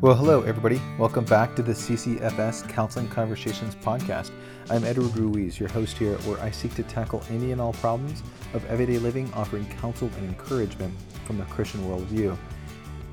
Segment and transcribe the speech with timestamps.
[0.00, 0.80] Well, hello, everybody.
[0.96, 4.30] Welcome back to the CCFS Counseling Conversations podcast.
[4.70, 8.22] I'm Edward Ruiz, your host here, where I seek to tackle any and all problems
[8.54, 10.94] of everyday living, offering counsel and encouragement
[11.24, 12.38] from the Christian worldview.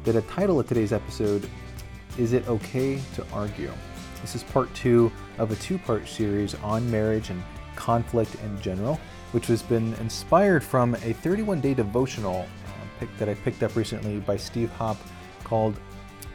[0.04, 1.50] The title of today's episode
[2.20, 3.72] is It Okay to Argue?
[4.22, 7.42] This is part two of a two part series on marriage and
[7.76, 9.00] conflict in general,
[9.32, 12.46] which has been inspired from a 31 day devotional
[13.02, 15.00] uh, that I picked up recently by Steve Hoppe
[15.44, 15.80] called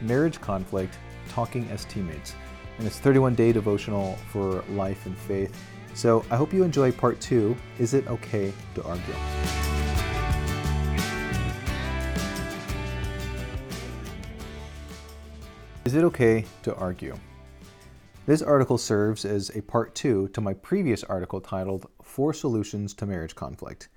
[0.01, 0.97] Marriage Conflict
[1.29, 2.35] Talking as Teammates.
[2.77, 5.55] And it's 31 day devotional for life and faith.
[5.93, 9.15] So I hope you enjoy part two Is It Okay to Argue?
[15.83, 17.15] Is it okay to argue?
[18.27, 23.05] This article serves as a part two to my previous article titled Four Solutions to
[23.07, 23.89] Marriage Conflict.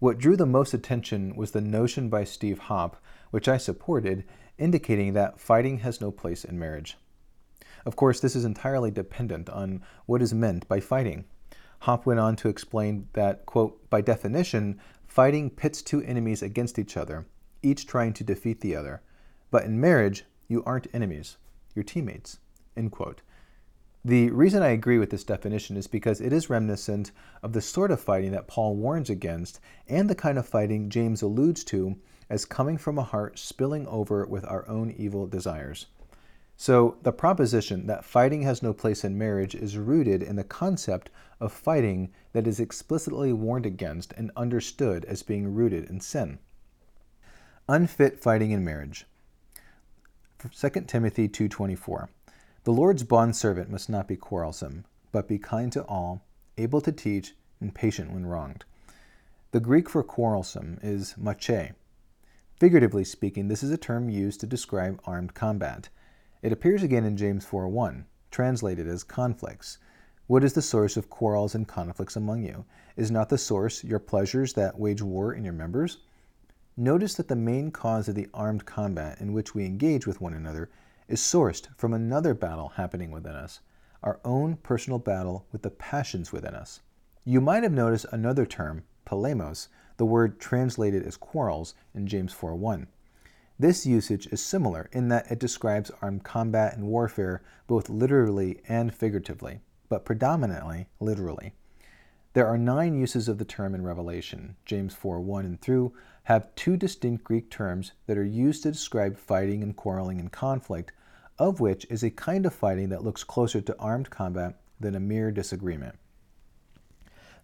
[0.00, 2.96] What drew the most attention was the notion by Steve Hoppe,
[3.30, 4.24] which I supported,
[4.60, 6.96] indicating that fighting has no place in marriage.
[7.84, 11.24] Of course, this is entirely dependent on what is meant by fighting.
[11.82, 16.96] Hoppe went on to explain that, quote, by definition, fighting pits two enemies against each
[16.96, 17.26] other,
[17.62, 19.00] each trying to defeat the other.
[19.50, 21.38] But in marriage, you aren't enemies,
[21.74, 22.38] you're teammates,
[22.76, 23.22] end quote.
[24.04, 27.10] The reason I agree with this definition is because it is reminiscent
[27.42, 31.20] of the sort of fighting that Paul warns against and the kind of fighting James
[31.20, 31.96] alludes to
[32.30, 35.86] as coming from a heart spilling over with our own evil desires.
[36.56, 41.10] So, the proposition that fighting has no place in marriage is rooted in the concept
[41.38, 46.38] of fighting that is explicitly warned against and understood as being rooted in sin.
[47.68, 49.06] Unfit fighting in marriage.
[50.52, 52.08] 2 Timothy 2:24.
[52.64, 56.22] The Lord's bondservant must not be quarrelsome, but be kind to all,
[56.58, 58.64] able to teach, and patient when wronged.
[59.52, 61.72] The Greek for quarrelsome is mache,
[62.60, 65.88] Figuratively speaking, this is a term used to describe armed combat.
[66.42, 69.78] It appears again in James 4:1, translated as conflicts.
[70.26, 72.66] What is the source of quarrels and conflicts among you?
[72.96, 76.02] Is not the source your pleasures that wage war in your members?
[76.76, 80.34] Notice that the main cause of the armed combat in which we engage with one
[80.34, 80.68] another
[81.10, 83.60] is sourced from another battle happening within us,
[84.02, 86.80] our own personal battle with the passions within us.
[87.24, 92.86] You might have noticed another term, polemos, the word translated as quarrels in James 4:1.
[93.58, 98.94] This usage is similar in that it describes armed combat and warfare both literally and
[98.94, 99.60] figuratively,
[99.90, 101.52] but predominantly literally.
[102.32, 104.56] There are nine uses of the term in Revelation.
[104.64, 105.92] James 4 1 and through
[106.24, 110.92] have two distinct Greek terms that are used to describe fighting and quarreling and conflict,
[111.40, 115.00] of which is a kind of fighting that looks closer to armed combat than a
[115.00, 115.98] mere disagreement.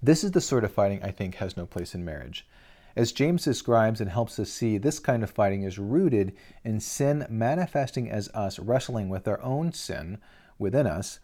[0.02, 2.46] This is the sort of fighting I think has no place in marriage.
[2.94, 7.26] As James describes and helps us see, this kind of fighting is rooted in sin
[7.30, 10.18] manifesting as us wrestling with our own sin
[10.58, 11.18] within us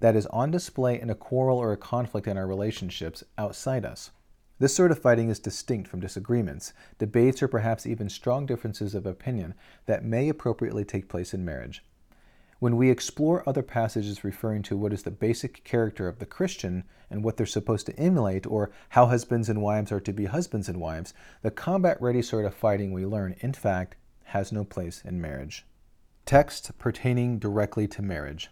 [0.00, 4.10] that is on display in a quarrel or a conflict in our relationships outside us.
[4.58, 9.04] This sort of fighting is distinct from disagreements, debates, or perhaps even strong differences of
[9.04, 11.84] opinion that may appropriately take place in marriage.
[12.58, 16.84] When we explore other passages referring to what is the basic character of the Christian
[17.10, 20.70] and what they're supposed to emulate, or how husbands and wives are to be husbands
[20.70, 21.12] and wives,
[21.42, 25.66] the combat ready sort of fighting we learn, in fact, has no place in marriage.
[26.24, 28.50] Text pertaining directly to marriage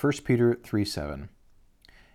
[0.00, 1.28] 1 Peter 3 7.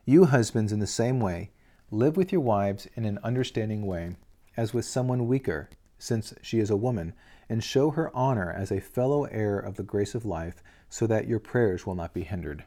[0.05, 1.51] You husbands, in the same way,
[1.91, 4.15] live with your wives in an understanding way,
[4.57, 5.69] as with someone weaker,
[5.99, 7.13] since she is a woman,
[7.47, 11.27] and show her honor as a fellow heir of the grace of life so that
[11.27, 12.63] your prayers will not be hindered.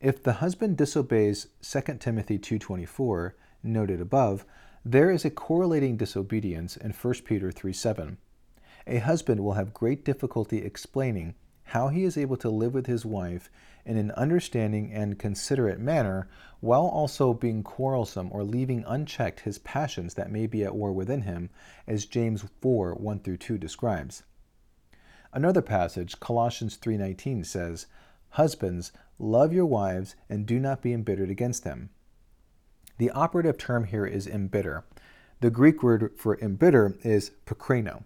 [0.00, 4.44] If the husband disobeys 2 Timothy 2:24, noted above,
[4.84, 8.18] there is a correlating disobedience in 1 Peter 3:7.
[8.86, 11.34] A husband will have great difficulty explaining
[11.72, 13.48] how he is able to live with his wife
[13.86, 16.28] in an understanding and considerate manner
[16.60, 21.22] while also being quarrelsome or leaving unchecked his passions that may be at war within
[21.22, 21.48] him,
[21.86, 24.22] as James 4 1 through 2 describes.
[25.32, 27.86] Another passage, Colossians 3:19 says,
[28.32, 31.88] "Husbands, love your wives and do not be embittered against them."
[32.98, 34.84] The operative term here is embitter.
[35.40, 38.04] The Greek word for embitter is pikreno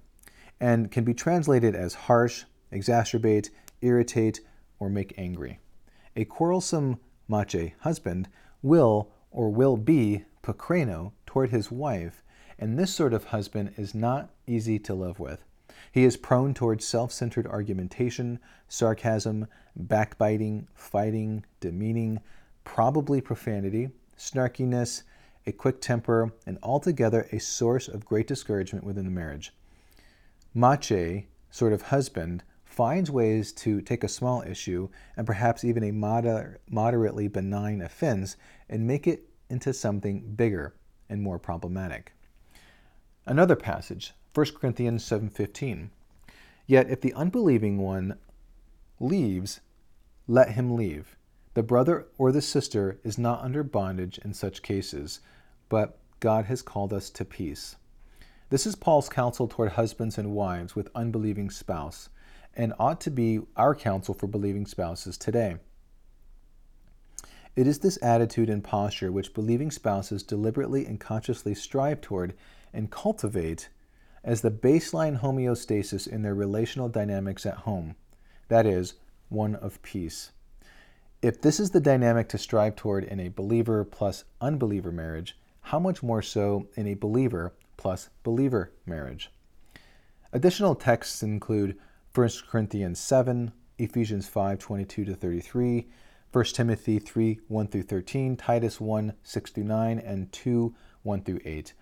[0.61, 2.45] and can be translated as harsh,
[2.76, 3.50] exacerbate,
[3.81, 4.40] irritate,
[4.78, 5.58] or make angry.
[6.14, 8.28] A quarrelsome mache husband
[8.62, 12.23] will or will be pikreno toward his wife,
[12.58, 15.44] and this sort of husband is not easy to live with.
[15.93, 18.38] He is prone toward self centered argumentation,
[18.69, 22.20] sarcasm, backbiting, fighting, demeaning,
[22.64, 25.02] probably profanity, snarkiness,
[25.46, 29.52] a quick temper, and altogether a source of great discouragement within the marriage.
[30.55, 32.43] Mache, sort of husband,
[32.76, 34.87] finds ways to take a small issue
[35.17, 38.37] and perhaps even a moder- moderately benign offense
[38.69, 40.75] and make it into something bigger
[41.08, 42.12] and more problematic.
[43.25, 45.90] Another passage, 1 Corinthians 7:15.
[46.67, 48.19] Yet if the unbelieving one
[49.00, 49.61] leaves,
[50.26, 51.17] let him leave.
[51.55, 55.20] The brother or the sister is not under bondage in such cases,
[55.70, 57.76] but God has called us to peace.
[58.50, 62.11] This is Paul's counsel toward husbands and wives with unbelieving spouse,
[62.56, 65.56] and ought to be our counsel for believing spouses today.
[67.55, 72.35] It is this attitude and posture which believing spouses deliberately and consciously strive toward
[72.73, 73.69] and cultivate
[74.23, 77.94] as the baseline homeostasis in their relational dynamics at home,
[78.49, 78.94] that is,
[79.29, 80.32] one of peace.
[81.23, 85.79] If this is the dynamic to strive toward in a believer plus unbeliever marriage, how
[85.79, 89.31] much more so in a believer plus believer marriage?
[90.32, 91.79] Additional texts include
[92.17, 95.87] 1 Corinthians 7, Ephesians 5 22 to 33,
[96.33, 101.41] 1 Timothy 3 1 through 13, Titus 1 6 through 9, and 2 1 through
[101.45, 101.75] 8.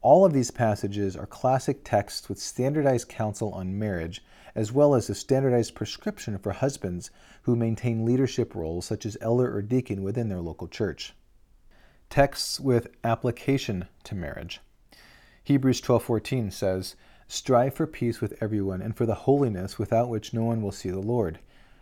[0.00, 4.24] All of these passages are classic texts with standardized counsel on marriage,
[4.56, 7.12] as well as a standardized prescription for husbands
[7.42, 11.14] who maintain leadership roles such as elder or deacon within their local church.
[12.10, 14.60] Texts with application to marriage.
[15.44, 16.96] Hebrews 12:14 says,
[17.28, 20.90] "Strive for peace with everyone and for the holiness without which no one will see
[20.90, 21.40] the Lord."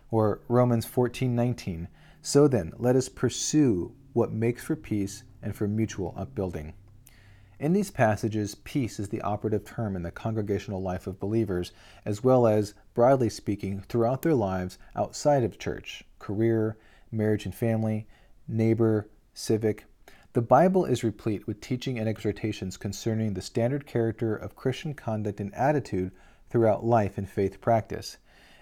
[0.09, 1.87] Or Romans 14:19,
[2.21, 6.73] so then, let us pursue what makes for peace and for mutual upbuilding.
[7.59, 11.71] In these passages, peace is the operative term in the congregational life of believers,
[12.03, 16.77] as well as, broadly speaking, throughout their lives outside of church, career,
[17.11, 18.07] marriage and family,
[18.47, 19.85] neighbor, civic.
[20.35, 25.39] The Bible is replete with teaching and exhortations concerning the standard character of Christian conduct
[25.39, 26.11] and attitude
[26.49, 28.17] throughout life and faith practice.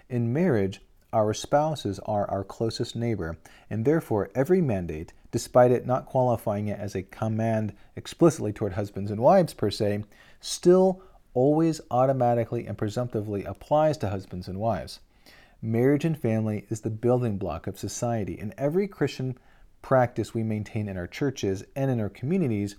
[0.08, 0.82] In marriage,
[1.12, 3.38] our spouses are our closest neighbor,
[3.68, 9.10] and therefore every mandate, despite it not qualifying it as a command explicitly toward husbands
[9.10, 10.04] and wives per se,
[10.38, 15.00] still always automatically and presumptively applies to husbands and wives.
[15.60, 19.36] Marriage and family is the building block of society, and every Christian
[19.84, 22.76] practice we maintain in our churches and in our communities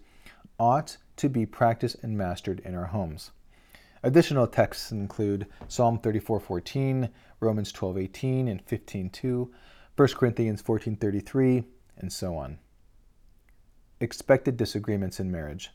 [0.58, 3.30] ought to be practiced and mastered in our homes.
[4.02, 9.52] Additional texts include Psalm 34:14, Romans 12:18 and 15:2,
[9.96, 11.66] 1 Corinthians 14:33,
[11.96, 12.58] and so on.
[14.00, 15.70] Expected disagreements in marriage.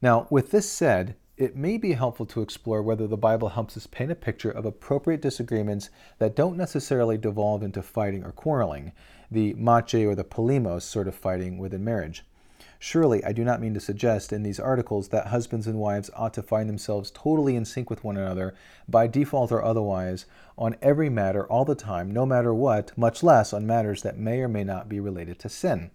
[0.00, 3.86] Now, with this said, it may be helpful to explore whether the Bible helps us
[3.86, 5.88] paint a picture of appropriate disagreements
[6.18, 8.90] that don't necessarily devolve into fighting or quarreling,
[9.30, 12.24] the mache or the polemos sort of fighting within marriage.
[12.80, 16.34] Surely, I do not mean to suggest in these articles that husbands and wives ought
[16.34, 18.54] to find themselves totally in sync with one another,
[18.88, 20.26] by default or otherwise,
[20.56, 24.40] on every matter all the time, no matter what, much less on matters that may
[24.40, 25.92] or may not be related to sin.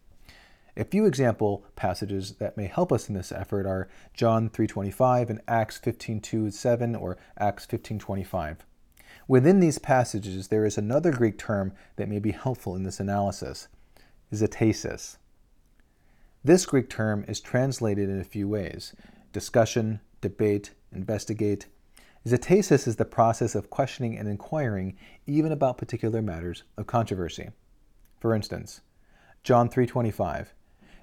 [0.76, 5.40] A few example passages that may help us in this effort are John 3:25 and
[5.48, 8.66] Acts 15:2-7 or Acts 15:25.
[9.28, 13.68] Within these passages, there is another Greek term that may be helpful in this analysis,
[14.32, 15.18] zetasis.
[16.44, 18.96] This Greek term is translated in a few ways
[19.32, 21.68] discussion, debate, investigate.
[22.26, 24.98] Zetasis is the process of questioning and inquiring
[25.28, 27.52] even about particular matters of controversy.
[28.20, 28.82] For instance,
[29.44, 30.56] John 3:25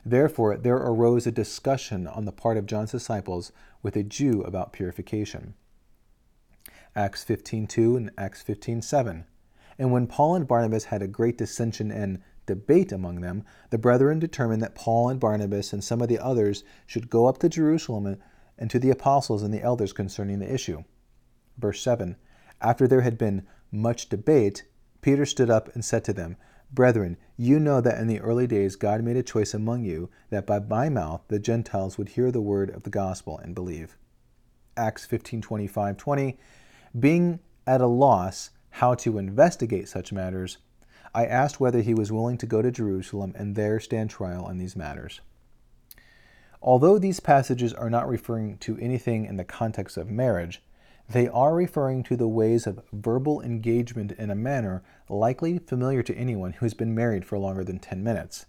[0.04, 3.52] Therefore there arose a discussion on the part of John's disciples
[3.82, 5.54] with a Jew about purification.
[6.96, 9.24] Acts 15:2 and Acts 15:7
[9.78, 14.18] And when Paul and Barnabas had a great dissension and debate among them, the brethren
[14.18, 18.16] determined that Paul and Barnabas and some of the others should go up to Jerusalem
[18.58, 20.82] and to the apostles and the elders concerning the issue.
[21.58, 22.16] Verse 7
[22.60, 24.64] After there had been much debate,
[25.00, 26.36] Peter stood up and said to them,
[26.72, 30.46] Brethren, you know that in the early days God made a choice among you that
[30.46, 33.96] by my mouth the Gentiles would hear the word of the gospel and believe.
[34.76, 36.38] Acts 15:25 20
[36.98, 40.58] Being at a loss how to investigate such matters,
[41.12, 44.58] I asked whether he was willing to go to Jerusalem and there stand trial on
[44.58, 45.20] these matters.
[46.62, 50.62] Although these passages are not referring to anything in the context of marriage,
[51.12, 56.14] they are referring to the ways of verbal engagement in a manner likely familiar to
[56.14, 58.46] anyone who has been married for longer than 10 minutes.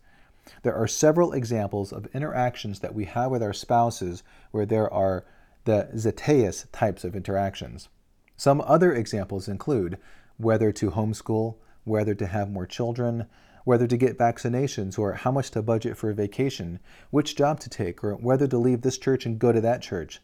[0.62, 5.26] There are several examples of interactions that we have with our spouses where there are
[5.66, 7.90] the Zetasis types of interactions.
[8.38, 9.98] Some other examples include
[10.38, 13.26] whether to homeschool, whether to have more children,
[13.64, 17.70] whether to get vaccinations, or how much to budget for a vacation, which job to
[17.70, 20.20] take, or whether to leave this church and go to that church.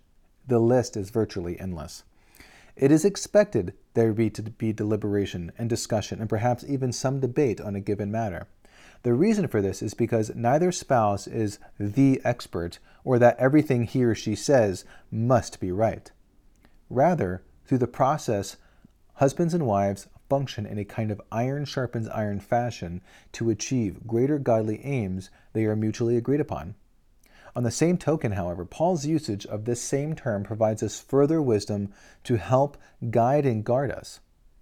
[0.48, 2.04] The list is virtually endless.
[2.78, 7.60] It is expected there be to be deliberation and discussion and perhaps even some debate
[7.60, 8.46] on a given matter.
[9.02, 14.04] The reason for this is because neither spouse is the expert or that everything he
[14.04, 16.12] or she says must be right.
[16.88, 18.58] Rather, through the process,
[19.16, 24.38] husbands and wives function in a kind of iron sharpens iron fashion to achieve greater
[24.38, 26.76] godly aims they are mutually agreed upon.
[27.58, 31.92] On the same token, however, Paul's usage of this same term provides us further wisdom
[32.24, 32.78] to help
[33.10, 34.20] guide and guard us.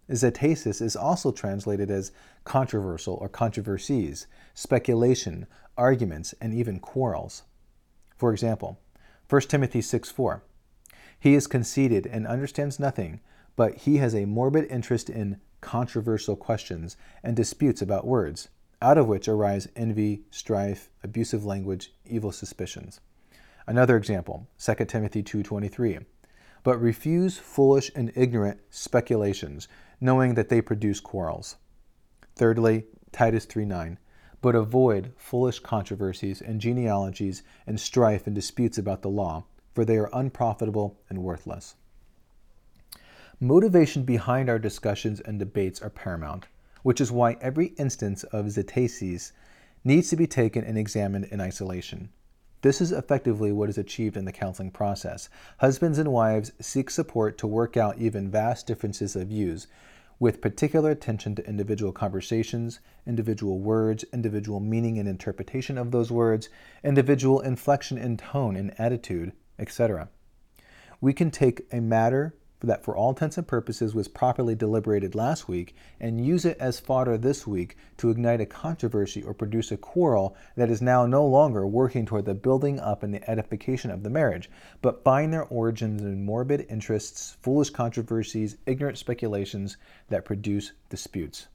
[0.09, 2.13] Zetasis is also translated as
[2.45, 5.45] controversial or controversies, speculation,
[5.77, 7.43] arguments, and even quarrels.
[8.15, 8.79] For example,
[9.29, 10.41] 1 Timothy 6 4.
[11.19, 13.19] He is conceited and understands nothing,
[13.57, 18.47] but he has a morbid interest in controversial questions and disputes about words,
[18.85, 23.01] out of which arise envy, strife, abusive language, evil suspicions.
[23.65, 26.05] Another example, 2 Timothy 2:23.
[26.61, 29.67] But refuse foolish and ignorant speculations,
[29.99, 31.55] knowing that they produce quarrels.
[32.35, 33.97] Thirdly, Titus 3:9.
[34.39, 39.97] But avoid foolish controversies and genealogies and strife and disputes about the law, for they
[39.97, 41.73] are unprofitable and worthless.
[43.39, 46.45] Motivation behind our discussions and debates are paramount,
[46.85, 49.31] which is why every instance of zetasis
[49.83, 52.09] needs to be taken and examined in isolation.
[52.61, 55.27] This is effectively what is achieved in the counseling process.
[55.57, 59.65] Husbands and wives seek support to work out even vast differences of views,
[60.19, 66.49] with particular attention to individual conversations, individual words, individual meaning and interpretation of those words,
[66.83, 70.07] individual inflection in tone and attitude, etc.
[71.01, 72.35] We can take a matter
[72.65, 76.79] that for all intents and purposes was properly deliberated last week and use it as
[76.79, 81.25] fodder this week to ignite a controversy or produce a quarrel that is now no
[81.25, 84.49] longer working toward the building up and the edification of the marriage,
[84.81, 89.77] but find their origins in morbid interests, foolish controversies, ignorant speculations
[90.09, 91.47] that produce disputes.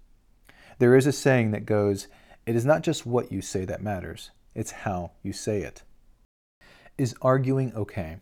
[0.79, 2.09] There is a saying that goes,
[2.47, 5.83] It is not just what you say that matters, it's how you say it.
[6.97, 8.19] Is arguing okay?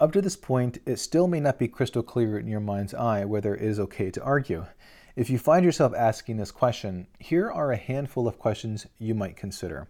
[0.00, 3.24] Up to this point, it still may not be crystal clear in your mind's eye
[3.24, 4.66] whether it is okay to argue.
[5.14, 9.36] If you find yourself asking this question, here are a handful of questions you might
[9.36, 9.86] consider.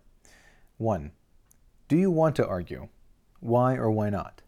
[0.77, 1.13] 1.
[1.89, 2.89] Do you want to argue?
[3.41, 4.43] Why or why not?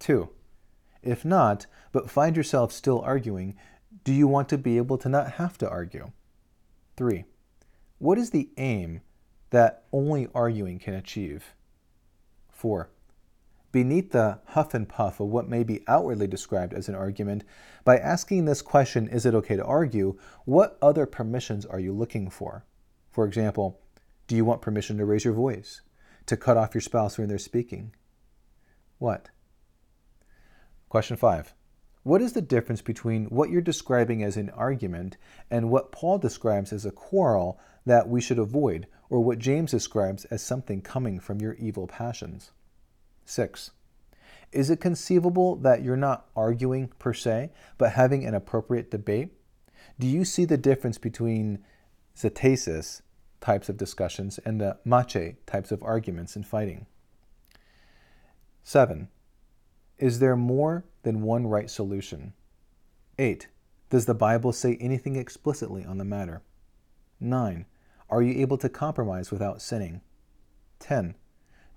[0.00, 0.28] 2.
[1.02, 3.56] If not, but find yourself still arguing,
[4.02, 6.10] do you want to be able to not have to argue?
[6.96, 7.24] 3.
[7.98, 9.02] What is the aim
[9.50, 11.54] that only arguing can achieve?
[12.50, 12.90] 4
[13.70, 17.44] beneath the huff and puff of what may be outwardly described as an argument,
[17.84, 22.30] by asking this question, is it okay to argue, what other permissions are you looking
[22.30, 22.64] for?
[23.10, 23.80] For example,
[24.26, 25.82] do you want permission to raise your voice?
[26.26, 27.94] To cut off your spouse when they're speaking?
[28.98, 29.30] What?
[30.88, 31.54] Question five.
[32.02, 35.18] What is the difference between what you're describing as an argument
[35.50, 40.24] and what Paul describes as a quarrel that we should avoid, or what James describes
[40.26, 42.50] as something coming from your evil passions?
[43.28, 43.72] 6.
[44.52, 49.32] Is it conceivable that you're not arguing per se, but having an appropriate debate?
[49.98, 51.58] Do you see the difference between
[52.16, 53.02] zetasis
[53.40, 56.86] types of discussions and the mache types of arguments and fighting?
[58.62, 59.08] 7.
[59.98, 62.32] Is there more than one right solution?
[63.18, 63.48] 8.
[63.90, 66.42] Does the Bible say anything explicitly on the matter?
[67.20, 67.66] 9.
[68.08, 70.00] Are you able to compromise without sinning?
[70.78, 71.14] 10.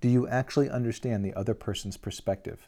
[0.02, 2.68] Do you actually understand the other person's perspective?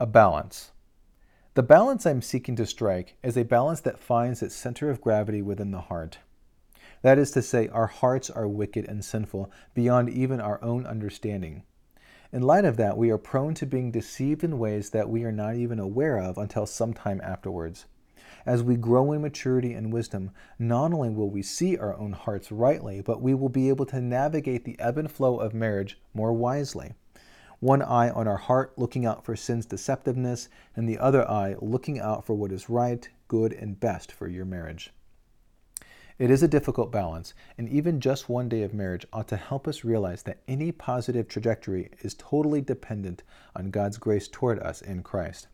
[0.00, 0.72] A balance.
[1.52, 5.42] The balance I'm seeking to strike is a balance that finds its center of gravity
[5.42, 6.18] within the heart.
[7.02, 11.64] That is to say, our hearts are wicked and sinful beyond even our own understanding.
[12.32, 15.32] In light of that, we are prone to being deceived in ways that we are
[15.32, 17.84] not even aware of until some time afterwards.
[18.46, 22.50] As we grow in maturity and wisdom, not only will we see our own hearts
[22.50, 26.32] rightly, but we will be able to navigate the ebb and flow of marriage more
[26.32, 26.94] wisely.
[27.60, 32.00] One eye on our heart looking out for sin's deceptiveness, and the other eye looking
[32.00, 34.92] out for what is right, good, and best for your marriage.
[36.18, 39.66] It is a difficult balance, and even just one day of marriage ought to help
[39.66, 43.22] us realize that any positive trajectory is totally dependent
[43.56, 45.48] on God's grace toward us in Christ.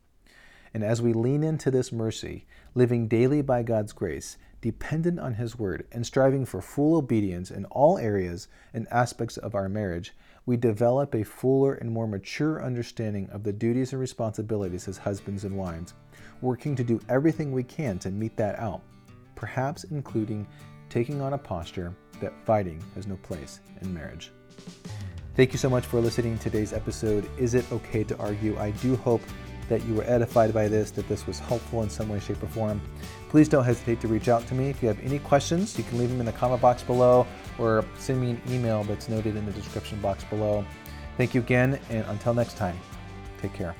[0.75, 5.59] And as we lean into this mercy, living daily by God's grace, dependent on His
[5.59, 10.13] Word, and striving for full obedience in all areas and aspects of our marriage,
[10.45, 15.45] we develop a fuller and more mature understanding of the duties and responsibilities as husbands
[15.45, 15.95] and wives,
[16.41, 18.83] working to do everything we can to meet that out,
[19.35, 20.47] perhaps including
[20.89, 24.31] taking on a posture that fighting has no place in marriage.
[25.35, 27.29] Thank you so much for listening to today's episode.
[27.37, 28.59] Is it okay to argue?
[28.59, 29.21] I do hope
[29.69, 32.47] that you were edified by this, that this was helpful in some way, shape, or
[32.49, 32.81] form.
[33.29, 34.71] Please don't hesitate to reach out to me.
[34.71, 37.27] If you have any questions, you can leave them in the comment box below
[37.59, 40.65] or send me an email that's noted in the description box below.
[41.17, 42.79] Thank you again, and until next time,
[43.41, 43.75] take care.